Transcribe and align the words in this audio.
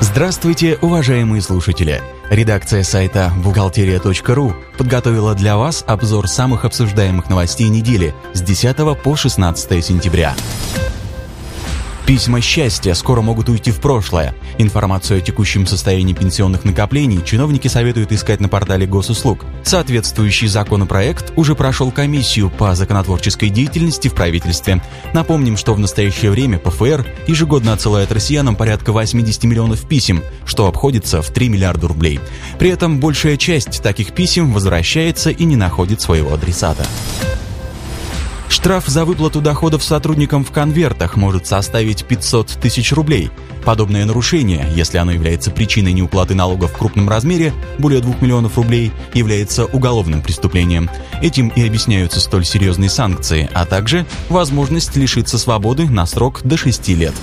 Здравствуйте, 0.00 0.78
уважаемые 0.82 1.40
слушатели! 1.40 2.02
Редакция 2.28 2.82
сайта 2.82 3.32
бухгалтерия.ру 3.42 4.54
подготовила 4.76 5.34
для 5.34 5.56
вас 5.56 5.84
обзор 5.86 6.28
самых 6.28 6.66
обсуждаемых 6.66 7.30
новостей 7.30 7.68
недели 7.68 8.14
с 8.34 8.42
10 8.42 8.76
по 9.02 9.16
16 9.16 9.82
сентября. 9.82 10.34
Письма 12.06 12.40
счастья 12.40 12.94
скоро 12.94 13.20
могут 13.20 13.48
уйти 13.48 13.72
в 13.72 13.80
прошлое. 13.80 14.32
Информацию 14.58 15.18
о 15.18 15.20
текущем 15.20 15.66
состоянии 15.66 16.14
пенсионных 16.14 16.64
накоплений 16.64 17.20
чиновники 17.24 17.66
советуют 17.66 18.12
искать 18.12 18.38
на 18.38 18.48
портале 18.48 18.86
госуслуг. 18.86 19.44
Соответствующий 19.64 20.46
законопроект 20.46 21.32
уже 21.34 21.56
прошел 21.56 21.90
комиссию 21.90 22.48
по 22.48 22.76
законотворческой 22.76 23.48
деятельности 23.48 24.06
в 24.06 24.14
правительстве. 24.14 24.80
Напомним, 25.14 25.56
что 25.56 25.74
в 25.74 25.80
настоящее 25.80 26.30
время 26.30 26.60
ПФР 26.60 27.04
ежегодно 27.26 27.72
отсылает 27.72 28.12
россиянам 28.12 28.54
порядка 28.54 28.92
80 28.92 29.42
миллионов 29.42 29.88
писем, 29.88 30.22
что 30.44 30.68
обходится 30.68 31.22
в 31.22 31.30
3 31.30 31.48
миллиарда 31.48 31.88
рублей. 31.88 32.20
При 32.60 32.70
этом 32.70 33.00
большая 33.00 33.36
часть 33.36 33.82
таких 33.82 34.12
писем 34.12 34.52
возвращается 34.52 35.30
и 35.30 35.44
не 35.44 35.56
находит 35.56 36.00
своего 36.00 36.34
адресата. 36.34 36.86
Штраф 38.56 38.86
за 38.86 39.04
выплату 39.04 39.42
доходов 39.42 39.84
сотрудникам 39.84 40.42
в 40.42 40.50
конвертах 40.50 41.16
может 41.16 41.46
составить 41.46 42.06
500 42.06 42.58
тысяч 42.58 42.90
рублей. 42.90 43.30
Подобное 43.66 44.06
нарушение, 44.06 44.66
если 44.74 44.96
оно 44.96 45.12
является 45.12 45.50
причиной 45.50 45.92
неуплаты 45.92 46.34
налогов 46.34 46.72
в 46.72 46.78
крупном 46.78 47.06
размере, 47.06 47.52
более 47.78 48.00
2 48.00 48.14
миллионов 48.22 48.56
рублей, 48.56 48.92
является 49.12 49.66
уголовным 49.66 50.22
преступлением. 50.22 50.88
Этим 51.20 51.48
и 51.48 51.66
объясняются 51.66 52.18
столь 52.18 52.46
серьезные 52.46 52.88
санкции, 52.88 53.50
а 53.52 53.66
также 53.66 54.06
возможность 54.30 54.96
лишиться 54.96 55.36
свободы 55.36 55.84
на 55.84 56.06
срок 56.06 56.40
до 56.42 56.56
6 56.56 56.88
лет. 56.88 57.14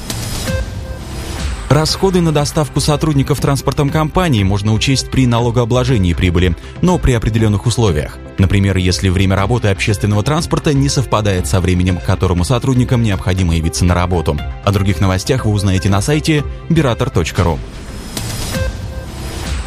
Расходы 1.70 2.22
на 2.22 2.32
доставку 2.32 2.80
сотрудников 2.80 3.40
транспортом 3.40 3.90
компании 3.90 4.44
можно 4.44 4.74
учесть 4.74 5.10
при 5.10 5.26
налогообложении 5.26 6.14
прибыли, 6.14 6.56
но 6.82 7.00
при 7.00 7.14
определенных 7.14 7.66
условиях. 7.66 8.20
Например, 8.38 8.78
если 8.78 9.10
время 9.10 9.36
работы 9.36 9.70
общественного 9.70 10.24
транспорта 10.24 10.74
не 10.74 10.90
совпадает 10.90 11.48
со 11.48 11.60
временем, 11.62 11.98
которому 11.98 12.44
сотрудникам 12.44 13.02
необходимо 13.02 13.56
явиться 13.56 13.86
на 13.86 13.96
работу. 13.96 14.38
О 14.64 14.72
других 14.72 15.02
новостях 15.02 15.46
вы 15.46 15.52
узнаете 15.52 15.90
на 15.90 16.02
сайте 16.02 16.44
berator.ru. 16.70 17.58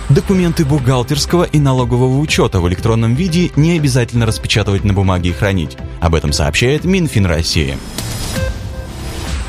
Документы 0.09 0.65
бухгалтерского 0.65 1.45
и 1.45 1.59
налогового 1.59 2.19
учета 2.21 2.61
в 2.61 2.69
электронном 2.69 3.15
виде 3.15 3.51
не 3.57 3.77
обязательно 3.77 4.25
распечатывать 4.25 4.85
на 4.85 4.93
бумаге 4.93 5.31
и 5.31 5.33
хранить. 5.33 5.77
Об 6.01 6.15
этом 6.15 6.33
сообщает 6.33 6.85
Минфин 6.85 7.27
России. 7.27 7.77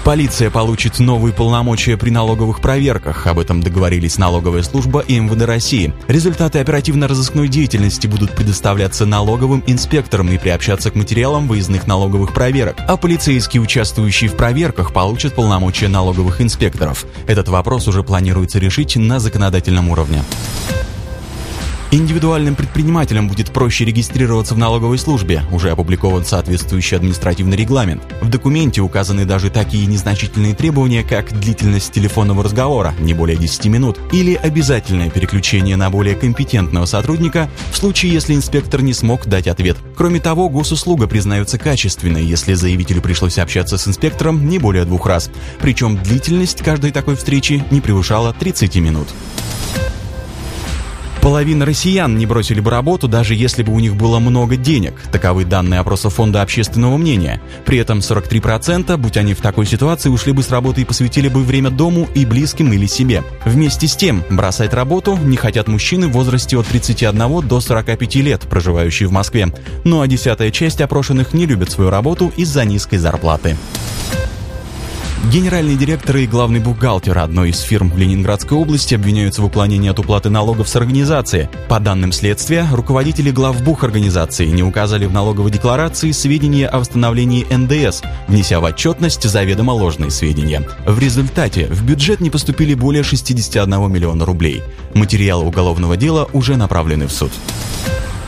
Полиция 0.07 0.49
получит 0.49 0.99
новые 0.99 1.33
полномочия 1.33 1.97
при 1.97 2.11
налоговых 2.11 2.61
проверках. 2.61 3.27
Об 3.27 3.39
этом 3.39 3.61
договорились 3.61 4.17
налоговая 4.17 4.63
служба 4.63 5.01
и 5.01 5.19
МВД 5.19 5.41
России. 5.41 5.93
Результаты 6.07 6.59
оперативно-розыскной 6.59 7.49
деятельности 7.49 8.07
будут 8.07 8.31
предоставляться 8.31 9.05
налоговым 9.05 9.65
инспекторам 9.67 10.31
и 10.31 10.37
приобщаться 10.37 10.91
к 10.91 10.95
материалам 10.95 11.49
выездных 11.49 11.87
налоговых 11.87 12.33
проверок. 12.33 12.77
А 12.87 12.95
полицейские, 12.95 13.61
участвующие 13.61 14.29
в 14.29 14.37
проверках, 14.37 14.93
получат 14.93 15.35
полномочия 15.35 15.89
налоговых 15.89 16.39
инспекторов. 16.39 17.05
Этот 17.27 17.49
вопрос 17.49 17.89
уже 17.89 18.01
планируется 18.01 18.59
решить 18.59 18.95
на 18.95 19.19
законодательном 19.19 19.89
уровне. 19.89 20.23
Индивидуальным 21.89 22.55
предпринимателям 22.55 23.29
будет 23.29 23.51
проще 23.51 23.85
регистрироваться 23.85 24.53
в 24.55 24.57
налоговой 24.57 24.97
службе, 24.97 25.43
уже 25.53 25.71
опубликован 25.71 26.25
соответствующий 26.25 26.97
административный 26.97 27.55
регламент. 27.55 28.03
В 28.21 28.29
документе 28.29 28.81
указаны 28.81 29.23
даже 29.23 29.49
такие 29.49 29.85
незначительные 29.85 30.53
требования, 30.53 31.03
как 31.03 31.31
длительность 31.39 31.93
телефонного 31.93 32.43
разговора, 32.43 32.93
не 32.99 33.13
более 33.13 33.37
10 33.37 33.67
минут, 33.67 33.99
или 34.11 34.33
обязательное 34.33 35.09
переключение 35.09 35.77
на 35.77 35.89
более 35.89 36.15
компетентного 36.15 36.85
сотрудника 36.85 37.49
в 37.71 37.77
случае, 37.77 38.11
если 38.11 38.35
инспектор 38.35 38.81
не 38.81 38.93
смог 38.93 39.25
дать 39.25 39.47
ответ. 39.47 39.77
Кроме 39.95 40.19
того, 40.19 40.49
госуслуга 40.49 41.07
признается 41.07 41.57
качественной, 41.57 42.25
если 42.25 42.53
заявителю 42.53 43.01
пришлось 43.01 43.37
общаться 43.37 43.77
с 43.77 43.87
инспектором 43.87 44.49
не 44.49 44.59
более 44.59 44.83
двух 44.83 45.05
раз. 45.05 45.29
Причем 45.61 45.95
длительность 46.03 46.61
каждой 46.61 46.91
такой 46.91 47.15
встречи 47.15 47.63
не 47.71 47.79
превышала 47.79 48.33
30 48.33 48.75
минут. 48.75 49.07
Половина 51.27 51.65
россиян 51.65 52.17
не 52.17 52.25
бросили 52.25 52.61
бы 52.61 52.71
работу, 52.71 53.09
даже 53.09 53.35
если 53.35 53.61
бы 53.61 53.73
у 53.73 53.79
них 53.81 53.97
было 53.97 54.17
много 54.19 54.55
денег. 54.55 54.93
Таковы 55.11 55.43
данные 55.43 55.81
опроса 55.81 56.09
Фонда 56.09 56.41
общественного 56.41 56.95
мнения. 56.95 57.41
При 57.65 57.79
этом 57.79 57.99
43%, 57.99 58.95
будь 58.95 59.17
они 59.17 59.33
в 59.33 59.41
такой 59.41 59.65
ситуации, 59.65 60.07
ушли 60.07 60.31
бы 60.31 60.41
с 60.41 60.49
работы 60.49 60.83
и 60.83 60.85
посвятили 60.85 61.27
бы 61.27 61.43
время 61.43 61.69
дому 61.69 62.07
и 62.15 62.25
близким 62.25 62.71
или 62.71 62.85
себе. 62.85 63.25
Вместе 63.43 63.89
с 63.89 63.97
тем, 63.97 64.23
бросать 64.29 64.73
работу 64.73 65.17
не 65.21 65.35
хотят 65.35 65.67
мужчины 65.67 66.07
в 66.07 66.13
возрасте 66.13 66.57
от 66.57 66.65
31 66.67 67.45
до 67.45 67.59
45 67.59 68.15
лет, 68.15 68.43
проживающие 68.43 69.09
в 69.09 69.11
Москве. 69.11 69.53
Ну 69.83 69.99
а 69.99 70.07
десятая 70.07 70.49
часть 70.49 70.79
опрошенных 70.79 71.33
не 71.33 71.45
любят 71.45 71.69
свою 71.69 71.89
работу 71.89 72.31
из-за 72.37 72.63
низкой 72.63 72.99
зарплаты. 72.99 73.57
Генеральный 75.31 75.75
директор 75.75 76.15
и 76.15 76.25
главный 76.25 76.61
бухгалтер 76.61 77.17
одной 77.17 77.49
из 77.49 77.59
фирм 77.59 77.89
в 77.89 77.97
Ленинградской 77.97 78.57
области 78.57 78.95
обвиняются 78.95 79.41
в 79.41 79.45
уклонении 79.45 79.89
от 79.89 79.99
уплаты 79.99 80.29
налогов 80.29 80.69
с 80.69 80.75
организации. 80.77 81.49
По 81.67 81.81
данным 81.81 82.13
следствия, 82.13 82.65
руководители 82.71 83.31
главбух 83.31 83.83
организации 83.83 84.45
не 84.45 84.63
указали 84.63 85.05
в 85.05 85.11
налоговой 85.11 85.51
декларации 85.51 86.11
сведения 86.11 86.65
о 86.65 86.79
восстановлении 86.79 87.45
НДС, 87.53 88.03
внеся 88.29 88.61
в 88.61 88.63
отчетность 88.63 89.23
заведомо 89.23 89.71
ложные 89.71 90.11
сведения. 90.11 90.65
В 90.85 90.97
результате 90.97 91.67
в 91.67 91.83
бюджет 91.83 92.21
не 92.21 92.29
поступили 92.29 92.73
более 92.73 93.03
61 93.03 93.91
миллиона 93.91 94.23
рублей. 94.23 94.63
Материалы 94.93 95.45
уголовного 95.45 95.97
дела 95.97 96.29
уже 96.31 96.55
направлены 96.55 97.05
в 97.05 97.11
суд. 97.11 97.33